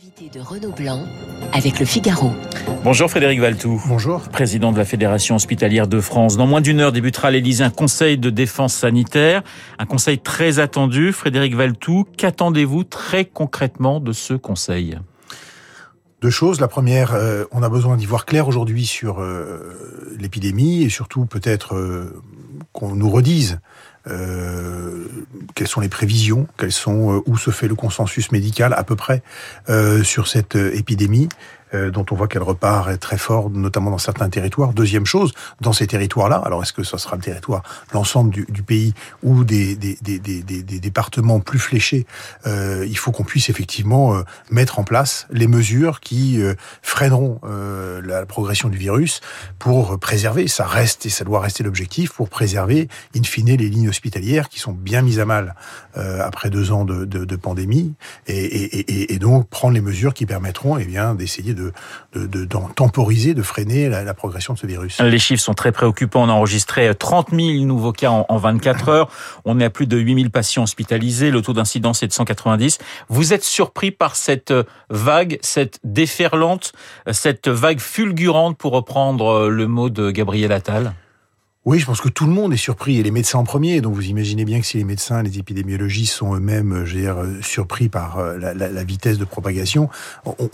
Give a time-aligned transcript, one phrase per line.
[0.00, 1.06] Invité de Renaud Blanc
[1.52, 2.30] avec le Figaro.
[2.84, 3.82] Bonjour Frédéric Valtou.
[3.88, 4.20] Bonjour.
[4.28, 6.36] Président de la Fédération hospitalière de France.
[6.36, 9.42] Dans moins d'une heure débutera à l'Élysée un conseil de défense sanitaire,
[9.80, 11.12] un conseil très attendu.
[11.12, 14.96] Frédéric Valtou, qu'attendez-vous très concrètement de ce conseil?
[16.20, 16.60] Deux choses.
[16.60, 21.26] La première, euh, on a besoin d'y voir clair aujourd'hui sur euh, l'épidémie et surtout
[21.26, 22.22] peut-être euh,
[22.72, 23.58] qu'on nous redise
[25.54, 29.22] quelles sont les prévisions, quelles sont où se fait le consensus médical à peu près
[30.02, 31.28] sur cette épidémie?
[31.74, 34.72] Euh, dont on voit qu'elle repart très fort, notamment dans certains territoires.
[34.72, 38.62] Deuxième chose, dans ces territoires-là, alors est-ce que ça sera le territoire, l'ensemble du, du,
[38.62, 42.06] pays ou des, des, des, des, départements plus fléchés,
[42.46, 47.40] euh, il faut qu'on puisse effectivement euh, mettre en place les mesures qui euh, freineront
[48.02, 49.20] la progression du virus
[49.58, 53.88] pour préserver, ça reste et ça doit rester l'objectif, pour préserver, in fine, les lignes
[53.88, 55.54] hospitalières qui sont bien mises à mal
[55.94, 57.94] après deux ans de, de, de pandémie
[58.26, 62.44] et, et, et, et, donc prendre les mesures qui permettront eh bien d'essayer de, de,
[62.74, 65.00] temporiser, de freiner la, progression de ce virus.
[65.00, 66.24] Les chiffres sont très préoccupants.
[66.24, 69.10] On a enregistré 30 000 nouveaux cas en, 24 heures.
[69.44, 71.30] On est à plus de 8 000 patients hospitalisés.
[71.30, 72.78] Le taux d'incidence est de 190.
[73.08, 74.52] Vous êtes surpris par cette
[74.90, 76.72] vague, cette déferlante,
[77.10, 80.92] cette vague fulgurante, pour reprendre le mot de Gabriel Attal?
[81.68, 83.82] Oui, je pense que tout le monde est surpris, et les médecins en premier.
[83.82, 87.00] Donc vous imaginez bien que si les médecins, les épidémiologistes sont eux-mêmes, euh, je veux
[87.02, 89.90] dire, euh, surpris par euh, la, vitesse de propagation,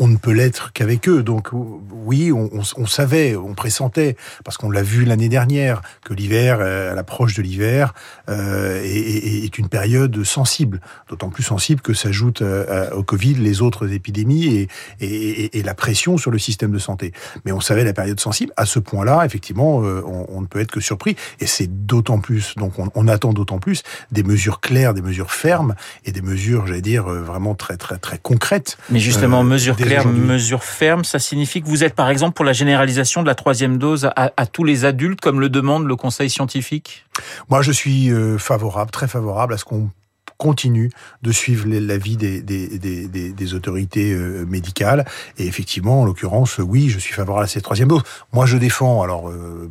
[0.01, 1.23] on, ne peut l'être qu'avec eux.
[1.23, 6.95] Donc oui, on, savait, on pressentait, parce qu'on l'a vu l'année dernière, que l'hiver, à
[6.95, 7.95] l'approche de l'hiver,
[8.27, 10.81] est, une période sensible.
[11.09, 14.67] D'autant plus sensible que s'ajoutent au Covid les autres épidémies
[15.01, 17.13] et, la pression sur le système de santé.
[17.45, 18.53] Mais on savait la période sensible.
[18.57, 21.04] À ce point-là, effectivement, on ne peut être que surpris
[21.41, 25.75] et c'est d'autant plus, donc on, attend d'autant plus des mesures claires, des mesures fermes
[26.05, 28.79] et des mesures, j'allais dire, euh, vraiment très très très concrètes.
[28.91, 32.45] Mais justement, euh, mesures claires, mesures fermes, ça signifie que vous êtes par exemple pour
[32.45, 35.97] la généralisation de la troisième dose à, à tous les adultes, comme le demande le
[35.97, 37.05] Conseil scientifique?
[37.49, 39.91] Moi, je suis euh, favorable, très favorable à ce qu'on
[40.39, 40.91] continue
[41.23, 45.05] de suivre l'avis des, autorités euh, médicales.
[45.39, 48.03] Et effectivement, en l'occurrence, oui, je suis favorable à cette troisième dose.
[48.33, 49.71] Moi, je défends, alors, euh,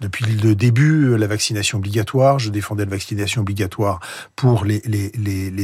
[0.00, 2.38] depuis le début, la vaccination obligatoire.
[2.38, 4.00] Je défendais la vaccination obligatoire
[4.34, 4.80] pour les,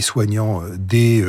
[0.00, 1.24] soignants euh, dès,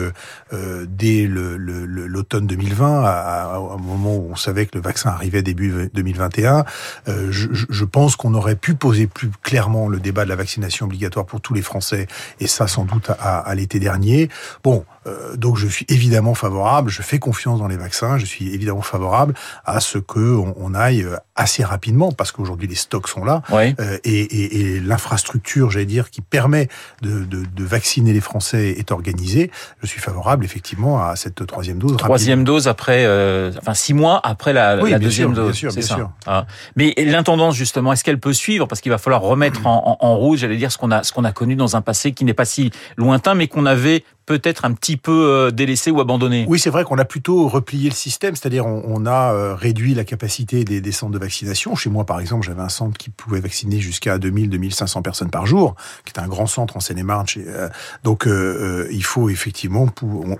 [0.87, 6.65] dès l'automne 2020, à, un moment où on savait que le vaccin arrivait début 2021.
[7.07, 10.85] Euh, je, je pense qu'on aurait pu poser plus clairement le débat de la vaccination
[10.85, 12.07] obligatoire pour tous les Français,
[12.39, 14.29] et ça sans doute à, l'été dernier.
[14.63, 18.53] Bon, euh, donc je suis évidemment favorable, je fais confiance dans les vaccins, je suis
[18.53, 19.33] évidemment favorable
[19.65, 23.97] à ce que on, aille euh, assez rapidement, parce qu'aujourd'hui les stocks sont là, euh,
[24.03, 26.67] et, et, et l'infrastructure, j'allais dire, qui permet
[27.01, 29.49] de, de, de, vacciner les Français est organisée.
[29.81, 31.97] Je suis favorable effectivement à cette troisième dose.
[31.97, 35.59] Troisième dose après, euh, enfin six mois après la, la deuxième dose.
[35.59, 36.11] Bien sûr, bien sûr.
[36.27, 36.45] Ah.
[36.75, 38.67] Mais l'intendance justement, est-ce qu'elle peut suivre?
[38.67, 41.11] Parce qu'il va falloir remettre en, en, en rouge, j'allais dire, ce qu'on a, ce
[41.11, 44.65] qu'on a connu dans un passé qui n'est pas si lointain, mais qu'on avait peut-être
[44.65, 46.45] un petit peu euh, délaissé ou abandonné.
[46.47, 50.63] Oui, c'est vrai qu'on a plutôt replié le système, c'est-à-dire on, a réduit la capacité
[50.63, 51.75] des, centres de vaccination.
[51.75, 55.45] Chez moi, par exemple, j'avais un centre qui pouvait vacciner jusqu'à 2000, 2500 personnes par
[55.45, 55.75] jour,
[56.05, 57.25] qui est un grand centre en Seine-et-Marne.
[57.37, 57.69] Euh,
[58.03, 59.87] donc, il faut effectivement,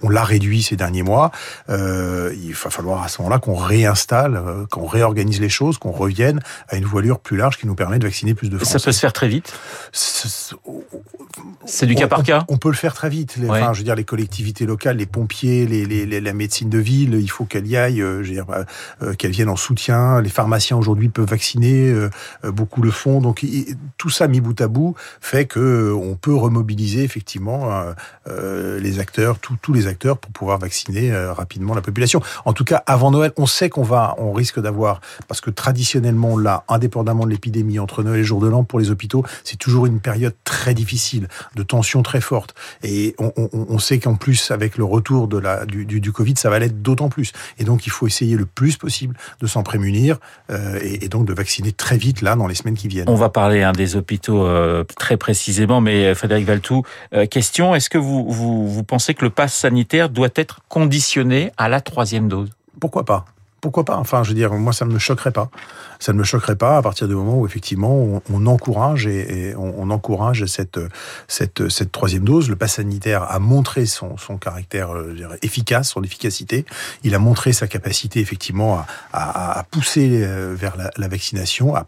[0.02, 1.32] on, l'a réduit ces derniers mois.
[1.70, 6.40] il va falloir à ce moment-là qu'on réinstalle, qu'on réorganise les choses, qu'on revienne
[6.70, 8.80] à une voilure plus large qui nous permet de vacciner plus de Français.
[8.80, 9.54] Ça peut se faire très vite.
[11.66, 12.46] C'est du cas par cas.
[12.50, 13.38] On, peut le faire très vite.
[13.38, 17.14] Les, je veux dire, les collectivités locales, les pompiers, les, les, la médecine de ville,
[17.14, 18.64] il faut qu'elle y aille, euh, euh,
[19.02, 20.22] euh, qu'elle vienne en soutien.
[20.22, 21.94] Les pharmaciens aujourd'hui peuvent vacciner,
[22.44, 23.22] beaucoup le font.
[23.22, 23.46] Donc
[23.98, 27.84] tout ça mis bout à bout fait que on peut remobiliser effectivement
[28.28, 32.22] les acteurs, tous les acteurs pour pouvoir vacciner rapidement la population.
[32.46, 36.38] En tout cas, avant Noël, on sait qu'on va, on risque d'avoir, parce que traditionnellement
[36.38, 39.86] là, indépendamment de l'épidémie, entre Noël et jour de l'an pour les hôpitaux, c'est toujours
[39.86, 42.56] une période très difficile, de tension très forte.
[42.84, 46.60] Et on, sait qu'en plus, avec le retour de la, du, du, Covid, ça va
[46.60, 47.32] l'être d'autant plus.
[47.58, 50.20] Et donc, il faut essayer le plus possible de s'en prémunir
[50.50, 53.10] euh, et, et, donc de vacciner très vite, là, dans les semaines qui viennent.
[53.10, 56.84] On va parler hein, des hôpitaux euh, très précisément, mais euh, Frédéric Valtou,
[57.14, 61.52] euh, question, est-ce que vous, vous, vous pensez que le pass sanitaire doit être conditionné
[61.58, 62.50] à la troisième dose?
[62.80, 63.26] Pourquoi pas?
[63.64, 63.96] Pourquoi pas?
[63.96, 65.50] Enfin, je veux dire, moi, ça ne me choquerait pas.
[65.98, 69.90] Ça ne me choquerait pas à partir du moment où effectivement on, encourage et, on,
[69.90, 70.78] encourage cette,
[71.30, 72.50] cette, troisième dose.
[72.50, 76.66] Le pass sanitaire a montré son, son caractère euh, efficace, son efficacité.
[77.06, 78.84] Il a montré sa capacité effectivement
[79.14, 81.86] à, à, pousser euh, vers la, vaccination, à,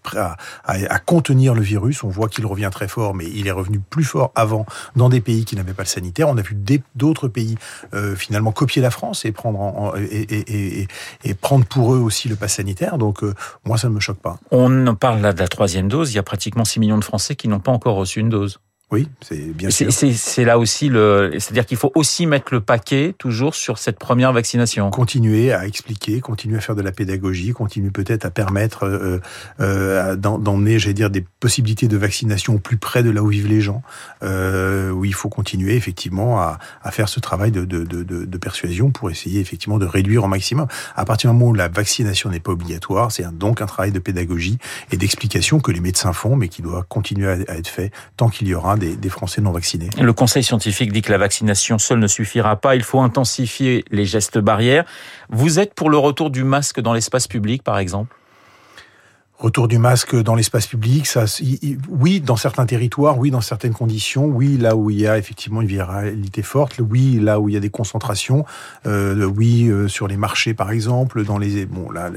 [0.63, 2.06] à, contenir le virus.
[2.06, 5.19] On voit qu'il revient très fort, mais il est revenu plus fort avant dans des
[5.19, 6.30] pays qui n'avaient pas le sanitaire.
[6.30, 6.56] On a vu
[6.95, 7.57] d'autres pays
[7.94, 10.88] euh, finalement copier la France et prendre en, et, et, et,
[11.25, 12.97] et prendre pour eux aussi le pass sanitaire.
[12.97, 13.33] Donc euh,
[13.65, 14.38] moi, ça ne me choque pas.
[14.51, 16.12] On parle là de la troisième dose.
[16.12, 18.59] Il y a pratiquement 6 millions de Français qui n'ont pas encore reçu une dose.
[18.91, 19.91] Oui, c'est bien sûr.
[19.91, 24.31] C'est là aussi le, c'est-à-dire qu'il faut aussi mettre le paquet toujours sur cette première
[24.31, 24.91] vaccination.
[24.91, 29.19] Continuer à expliquer, continuer à faire de la pédagogie, continuer peut-être à permettre euh,
[29.59, 33.59] euh, d'emmener, j'allais dire, des possibilités de vaccination plus près de là où vivent les
[33.59, 33.81] gens.
[34.21, 38.37] Euh, où il faut continuer effectivement à, à faire ce travail de, de, de, de,
[38.37, 40.67] persuasion pour essayer effectivement de réduire au maximum.
[40.95, 43.99] À partir du moment où la vaccination n'est pas obligatoire, c'est donc un travail de
[43.99, 44.57] pédagogie
[44.91, 48.47] et d'explication que les médecins font, mais qui doit continuer à être fait tant qu'il
[48.47, 49.89] y aura des, Français non vaccinés.
[50.00, 52.75] Le Conseil scientifique dit que la vaccination seule ne suffira pas.
[52.75, 54.86] Il faut intensifier les gestes barrières.
[55.30, 58.16] Vous êtes pour le retour du masque dans l'espace public, par exemple?
[59.37, 61.25] Retour du masque dans l'espace public, ça,
[61.89, 65.61] oui, dans certains territoires, oui, dans certaines conditions, oui, là où il y a effectivement
[65.61, 68.45] une viralité forte, oui, là où il y a des concentrations,
[68.85, 72.09] euh, oui, euh, sur les marchés par exemple, dans les, bon, là,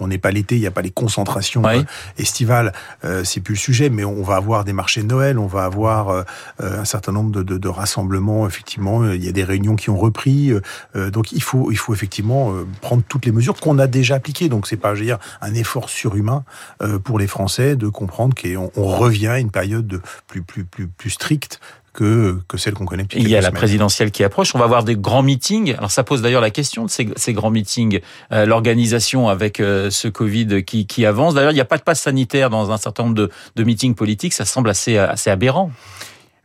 [0.00, 1.84] on n'est pas l'été, il n'y a pas les concentrations euh,
[2.18, 2.72] estivales,
[3.04, 5.64] euh, c'est plus le sujet, mais on va avoir des marchés de Noël, on va
[5.64, 6.24] avoir
[6.58, 9.96] un certain nombre de, de, de, rassemblements, effectivement, il y a des réunions qui ont
[9.96, 10.52] repris,
[10.94, 14.66] donc il faut, il faut effectivement prendre toutes les mesures qu'on a déjà appliquées, donc
[14.66, 16.44] c'est pas, je veux dire, un effort sur humain
[16.82, 21.10] euh, pour les Français de comprendre qu'on revient à une période plus, plus, plus, plus
[21.10, 21.60] stricte
[21.96, 24.54] que, que celle qu'on connaît depuis Il y a la présidentielle qui approche.
[24.54, 25.74] On va avoir des grands meetings.
[25.76, 28.00] Alors ça pose d'ailleurs la question de ces, ces grands meetings,
[28.32, 31.34] euh, l'organisation avec euh, ce Covid qui, qui avance.
[31.34, 33.94] D'ailleurs, il n'y a pas de passe sanitaire dans un certain nombre de, de meetings
[33.94, 34.34] politiques.
[34.34, 35.70] Ça semble assez, assez aberrant.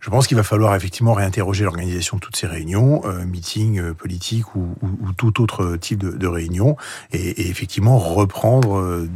[0.02, 3.94] Je pense qu'il va falloir effectivement réinterroger l'organisation de toutes ces réunions, euh, meetings euh,
[3.94, 6.76] politiques ou, ou, ou, tout autre type de, de réunion,
[7.14, 9.08] et, et, effectivement reprendre, euh,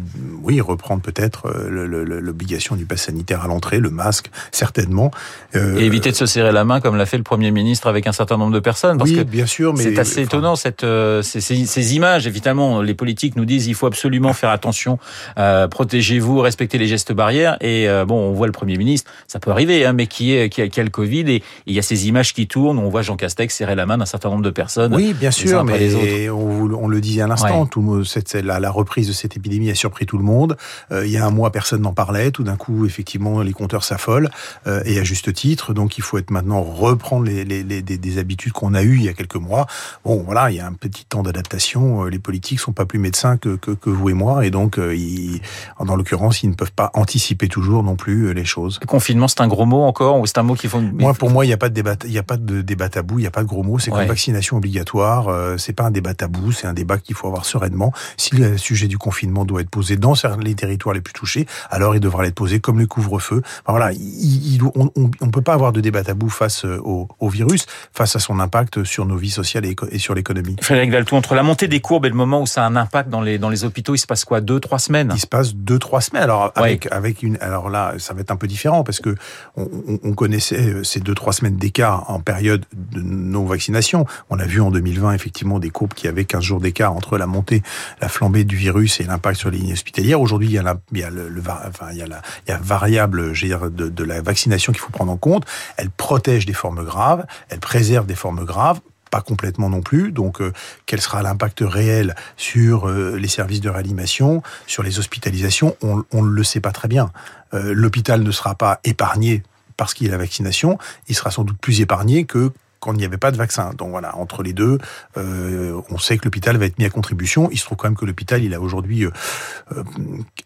[0.44, 5.10] oui, reprendre peut-être euh, l'obligation du pass sanitaire à l'entrée, le masque, certainement.
[5.56, 8.12] et éviter de se serrer la main comme l'a fait le Premier ministre avec un
[8.12, 9.00] certain nombre de personnes.
[9.00, 10.86] Parce oui, que bien sûr, mais c'est assez étonnant cette
[11.22, 12.28] ces, ces, ces, images.
[12.28, 15.00] Évidemment, les politiques nous disent il faut absolument faire attention,
[15.36, 17.58] protégez-vous, respectez les gestes barrières.
[17.62, 20.75] Et bon, on voit le Premier ministre, ça peut arriver, hein, mais qui est qui,
[20.75, 22.77] qui a le Covid et il y a ces images qui tournent.
[22.80, 24.94] On voit Jean Castex serrer la main d'un certain nombre de personnes.
[24.94, 29.07] Oui, bien sûr, mais on, on, le disait à l'instant, tout cette, la, la, reprise
[29.07, 30.57] de cette épidémie a surpris tout le monde.
[30.92, 32.31] Euh, il y a un mois, personne n'en parlait.
[32.31, 34.30] Tout d'un coup, effectivement, les compteurs s'affolent
[34.68, 35.74] euh, et à juste titre.
[35.74, 39.04] Donc, il faut être maintenant reprendre les, les, les des, habitudes qu'on a eues il
[39.04, 39.66] y a quelques mois.
[40.04, 42.04] Bon, voilà, il y a un petit temps d'adaptation.
[42.04, 44.77] Euh, les politiques sont pas plus médecins que, que, que vous et moi, et donc,
[44.77, 45.39] ils,
[45.80, 48.80] dans l'occurrence, ils ne peuvent pas anticiper toujours non plus les choses.
[48.81, 51.50] Le confinement, c'est un gros mot encore, ou c'est un mot moi, pour moi, il
[51.50, 53.31] n'y a pas de débat, il y a pas de débat tabou, il n'y a
[53.31, 53.79] pas de gros mots.
[53.79, 54.06] C'est ouais.
[54.06, 55.27] vaccination obligatoire.
[55.27, 57.94] Euh, c'est pas un débat tabou, c'est un débat qu'il faut avoir sereinement.
[58.17, 61.95] Si le sujet du confinement doit être posé dans les territoires les plus touchés, alors
[61.95, 63.41] il devra être posé comme le couvre-feu.
[63.65, 67.29] Enfin, voilà, il, on, ne peut pas avoir de débat tabou face euh, au, au,
[67.29, 70.56] virus, face à son impact sur nos vies sociales et, et sur l'économie.
[70.62, 73.09] Frédéric Daltou, entre la montée des courbes et le moment où ça a un impact
[73.09, 75.12] dans les dans les hôpitaux, il se passe quoi, deux, trois semaines?
[75.13, 76.23] Il se passe deux, trois semaines.
[76.23, 76.94] Alors avec ouais.
[76.94, 79.15] avec une, alors là, ça va être un peu différent parce que
[79.56, 79.67] on,
[80.03, 84.06] on connaissait ces deux, trois semaines d'écart en période de non-vaccination.
[84.30, 87.28] On a vu en 2020 effectivement des courbes qui avaient 15 jours d'écart entre la
[87.28, 87.63] montée,
[88.02, 90.22] la flambée du virus et l'impact sur les lignes hospitalières.
[90.22, 91.31] Aujourd'hui, il y a la, il y a le,
[91.68, 94.81] enfin, il y a la, il y a variable, dire, de, de la vaccination qu'il
[94.81, 95.46] faut prendre en compte.
[95.78, 98.80] Elle protège des formes graves, elle préserve des formes graves
[99.12, 100.12] pas complètement non plus.
[100.12, 100.51] Donc, euh,
[100.86, 105.77] quel sera l'impact réel sur euh, les services de réanimation, sur les hospitalisations?
[105.82, 107.12] On ne le sait pas très bien.
[107.53, 109.44] Euh, L'hôpital ne sera pas épargné
[109.77, 110.77] parce qu'il y a la vaccination,
[111.08, 113.72] il sera sans doute plus épargné que quand il n'y avait pas de vaccin.
[113.77, 114.77] Donc voilà, entre les deux,
[115.17, 117.50] euh, on sait que l'hôpital va être mis à contribution.
[117.51, 119.12] Il se trouve quand même que l'hôpital, il a aujourd'hui euh,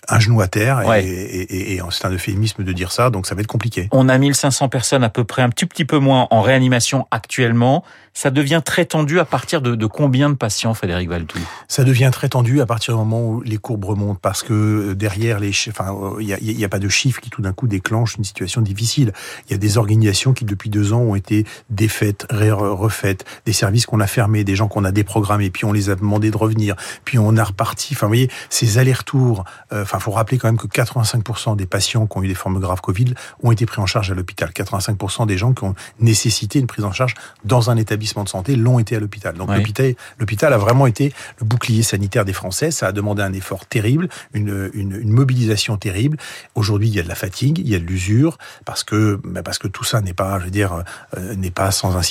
[0.07, 1.05] un genou à terre, ouais.
[1.05, 3.89] et, et, et c'est un euphémisme de dire ça, donc ça va être compliqué.
[3.91, 7.83] On a 1500 personnes à peu près, un petit petit peu moins en réanimation actuellement.
[8.13, 12.09] Ça devient très tendu à partir de, de combien de patients, Frédéric Valtou Ça devient
[12.11, 15.95] très tendu à partir du moment où les courbes remontent, parce que derrière les, enfin,
[16.19, 18.61] il n'y a, y a, pas de chiffres qui tout d'un coup déclenchent une situation
[18.61, 19.13] difficile.
[19.47, 23.85] Il y a des organisations qui depuis deux ans ont été défaites refaites, des services
[23.85, 26.75] qu'on a fermés, des gens qu'on a déprogrammés, puis on les a demandé de revenir,
[27.05, 27.93] puis on a reparti.
[27.93, 29.43] Enfin, vous voyez, ces allers-retours.
[29.73, 32.59] Euh, enfin, faut rappeler quand même que 85% des patients qui ont eu des formes
[32.59, 34.49] graves Covid ont été pris en charge à l'hôpital.
[34.49, 38.55] 85% des gens qui ont nécessité une prise en charge dans un établissement de santé
[38.55, 39.35] l'ont été à l'hôpital.
[39.35, 42.71] Donc l'hôpital, l'hôpital a vraiment été le bouclier sanitaire des Français.
[42.71, 46.17] Ça a demandé un effort terrible, une, une, une mobilisation terrible.
[46.55, 49.43] Aujourd'hui, il y a de la fatigue, il y a de l'usure, parce que bah
[49.43, 50.83] parce que tout ça n'est pas, je veux dire,
[51.17, 52.08] euh, n'est pas sans incidence.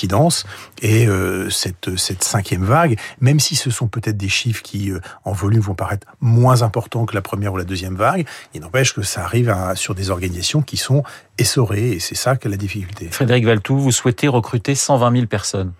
[0.81, 5.31] Et euh, cette cinquième vague, même si ce sont peut-être des chiffres qui euh, en
[5.31, 9.01] volume vont paraître moins importants que la première ou la deuxième vague, il n'empêche que
[9.01, 11.03] ça arrive sur des organisations qui sont
[11.37, 13.07] essorées, et c'est ça que la difficulté.
[13.09, 15.73] Frédéric Valtou, vous souhaitez recruter 120 000 personnes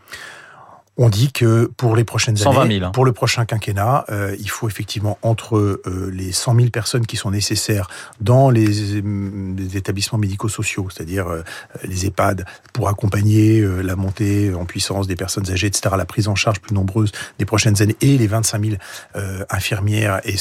[1.01, 4.49] on dit que pour les prochaines 120 000, années, pour le prochain quinquennat, euh, il
[4.49, 7.87] faut effectivement entre euh, les 100 000 personnes qui sont nécessaires
[8.19, 11.41] dans les, les établissements médico-sociaux, c'est-à-dire euh,
[11.85, 16.27] les EHPAD, pour accompagner euh, la montée en puissance des personnes âgées, etc., la prise
[16.27, 18.75] en charge plus nombreuse des prochaines années, et les 25 000
[19.15, 20.35] euh, infirmières et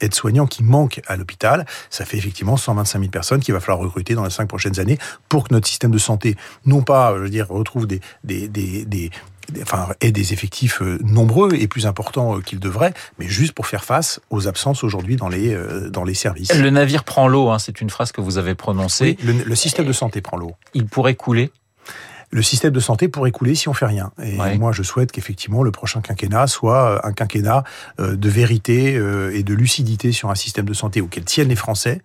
[0.00, 4.14] aides-soignants qui manquent à l'hôpital, ça fait effectivement 125 000 personnes qu'il va falloir recruter
[4.14, 7.30] dans les cinq prochaines années pour que notre système de santé, non pas, je veux
[7.30, 9.10] dire, retrouve des, des, des, des
[9.62, 13.66] enfin, ait des effectifs euh, nombreux et plus importants euh, qu'ils devraient, mais juste pour
[13.66, 16.54] faire face aux absences aujourd'hui dans les euh, dans les services.
[16.54, 19.16] Le navire prend l'eau, hein, c'est une phrase que vous avez prononcée.
[19.20, 20.52] Oui, le, le système de santé prend l'eau.
[20.74, 21.50] Il pourrait couler
[22.30, 24.10] le système de santé pourrait couler si on fait rien.
[24.20, 24.58] Et ouais.
[24.58, 27.62] moi, je souhaite qu'effectivement le prochain quinquennat soit un quinquennat
[28.00, 32.02] de vérité et de lucidité sur un système de santé auquel tiennent les Français,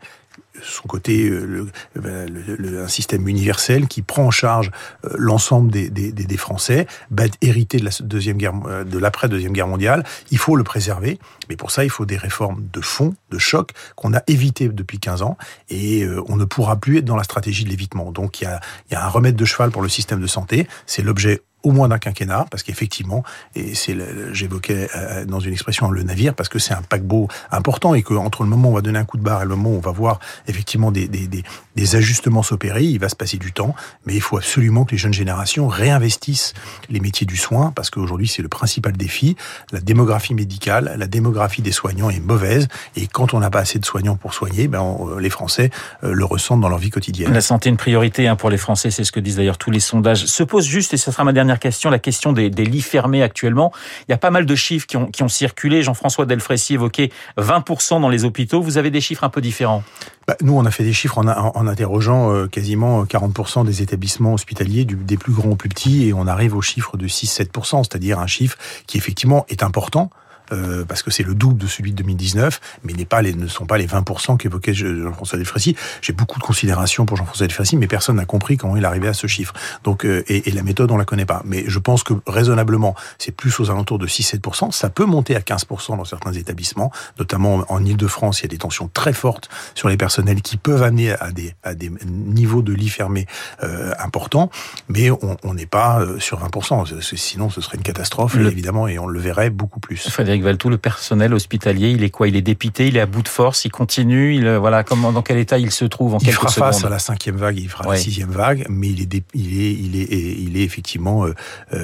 [0.62, 4.72] son côté le, le, un système universel qui prend en charge
[5.16, 8.54] l'ensemble des, Français, bah, hérité de la deuxième guerre,
[8.86, 10.04] de l'après deuxième guerre mondiale.
[10.32, 13.72] Il faut le préserver, mais pour ça il faut des réformes de fond, de choc
[13.96, 15.38] qu'on a évité depuis 15 ans,
[15.70, 18.12] et euh, on ne pourra plus être dans la stratégie de l'évitement.
[18.12, 18.46] Donc il
[18.92, 20.68] y a un remède de cheval pour le système de santé.
[20.86, 23.24] C'est l'objet au moins d'un quinquennat, parce qu'effectivement,
[23.56, 23.98] et c'est
[24.34, 28.14] j'évoquais euh, dans une expression le navire, parce que c'est un paquebot important et que
[28.14, 29.78] entre le moment où on va donner un coup de barre et le moment où
[29.78, 33.74] on va voir effectivement des, des, des, ajustements s'opérer, il va se passer du temps,
[34.06, 36.54] mais il faut absolument que les jeunes générations réinvestissent
[36.90, 39.36] les métiers du soin, parce qu'aujourd'hui c'est le principal défi.
[39.72, 43.80] La démographie médicale, la démographie des soignants est mauvaise, et quand on n'a pas assez
[43.80, 45.72] de soignants pour soigner, ben on, les Français
[46.04, 47.34] euh, le ressentent dans leur vie quotidienne.
[47.34, 49.72] La santé est une priorité hein, pour les Français, c'est ce que disent d'ailleurs tous
[49.72, 50.26] les sondages.
[50.26, 53.72] Se pose juste, et ce sera ma dernière question, la question des, lits fermés actuellement.
[54.08, 55.84] Il y a pas mal de chiffres qui ont, circulé.
[55.84, 58.62] Jean-François Delfrécy évoquait 20% dans les hôpitaux.
[58.62, 59.84] Vous avez des chiffres un peu différents
[60.28, 64.86] bah, Nous, on a fait des chiffres en interrogeant euh, quasiment 40% des établissements hospitaliers,
[64.86, 68.20] du, des plus grands aux plus petits, et on arrive au chiffre de 6-7%, c'est-à-dire
[68.20, 70.10] un chiffre qui effectivement est important.
[70.52, 73.48] Euh, parce que c'est le double de celui de 2019, mais n'est pas les, ne
[73.48, 75.76] sont pas les 20% qu'évoquait Jean-François Delfrécy.
[76.02, 79.14] J'ai beaucoup de considération pour Jean-François Delfrécy, mais personne n'a compris comment il arrivait à
[79.14, 79.54] ce chiffre.
[79.84, 81.42] Donc, euh, et, et, la méthode, on la connaît pas.
[81.46, 84.72] Mais je pense que raisonnablement, c'est plus aux alentours de 6-7%.
[84.72, 88.40] Ça peut monter à 15% dans certains établissements, notamment en Ile-de-France.
[88.40, 91.54] Il y a des tensions très fortes sur les personnels qui peuvent amener à des,
[91.64, 93.28] à des niveaux de lits fermés
[93.64, 94.50] euh, importants,
[94.88, 97.02] mais on n'est pas euh, sur 20%.
[97.16, 98.48] Sinon, ce serait une catastrophe, le...
[98.48, 100.10] évidemment, et on le verrait beaucoup plus.
[100.10, 102.28] Frédéric Valtou, le personnel hospitalier, il est quoi?
[102.28, 105.22] Il est dépité, il est à bout de force, il continue, il, voilà, comment, dans
[105.22, 107.70] quel état il se trouve en il quelques fera face à la cinquième vague, il
[107.70, 107.96] fera ouais.
[107.96, 111.34] la sixième vague, mais il est, il est, il est, il est effectivement, euh,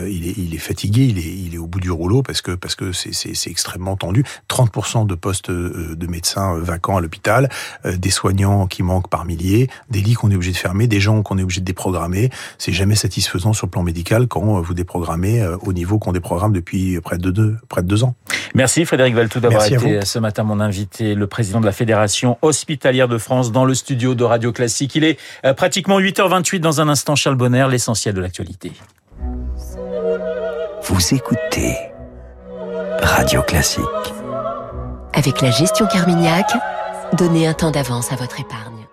[0.10, 2.52] il est, il est fatigué, il est, il est au bout du rouleau parce que
[2.52, 4.24] parce que c'est, c'est, c'est extrêmement tendu.
[4.50, 7.50] 30% de postes de médecins vacants à l'hôpital,
[7.86, 11.22] des soignants qui manquent par milliers, des lits qu'on est obligé de fermer, des gens
[11.24, 12.30] qu'on est obligé de déprogrammer.
[12.58, 17.00] C'est jamais satisfaisant sur le plan médical quand vous déprogrammez au niveau qu'on déprogramme depuis
[17.02, 18.16] près de deux, près de deux ans.
[18.54, 23.08] Merci Frédéric Valtou d'avoir été ce matin mon invité, le président de la Fédération hospitalière
[23.08, 24.96] de France dans le studio de Radio Classique.
[24.96, 25.18] Il est
[25.56, 28.72] pratiquement 8h28 dans un instant Charles Bonner, l'essentiel de l'actualité.
[30.84, 31.76] Vous écoutez
[33.02, 33.84] Radio Classique.
[35.14, 36.52] Avec la gestion Carmignac,
[37.14, 38.85] donnez un temps d'avance à votre épargne.